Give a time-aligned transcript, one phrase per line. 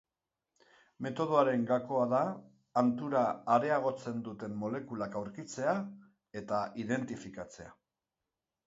[1.07, 2.21] Metodoaren gakoa da
[2.83, 3.21] hantura
[3.57, 5.79] areagotzen duten molekulak aurkitzea
[6.43, 7.73] eta identifikatzea.